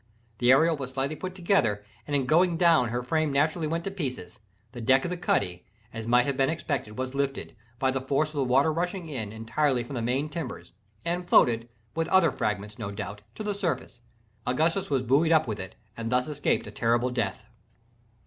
The 0.39 0.51
Ariel 0.51 0.75
was 0.77 0.89
slightly 0.89 1.15
put 1.15 1.35
together, 1.35 1.85
and 2.07 2.15
in 2.15 2.25
going 2.25 2.57
down 2.57 2.87
her 2.89 3.03
frame 3.03 3.31
naturally 3.31 3.67
went 3.67 3.83
to 3.83 3.91
pieces; 3.91 4.39
the 4.71 4.81
deck 4.81 5.05
of 5.05 5.11
the 5.11 5.15
cuddy, 5.15 5.63
as 5.93 6.07
might 6.07 6.25
have 6.25 6.35
been 6.35 6.49
expected, 6.49 6.97
was 6.97 7.13
lifted, 7.13 7.55
by 7.77 7.91
the 7.91 8.01
force 8.01 8.29
of 8.29 8.33
the 8.37 8.43
water 8.43 8.73
rushing 8.73 9.09
in, 9.09 9.31
entirely 9.31 9.83
from 9.83 9.93
the 9.95 10.01
main 10.01 10.27
timbers, 10.27 10.71
and 11.05 11.29
floated 11.29 11.69
(with 11.93 12.07
other 12.07 12.31
fragments, 12.31 12.79
no 12.79 12.89
doubt) 12.89 13.21
to 13.35 13.43
the 13.43 13.53
surface—Augustus 13.53 14.89
was 14.89 15.03
buoyed 15.03 15.31
up 15.31 15.47
with 15.47 15.59
it, 15.59 15.75
and 15.95 16.09
thus 16.11 16.27
escaped 16.27 16.65
a 16.65 16.71
terrible 16.71 17.11
death. 17.11 17.45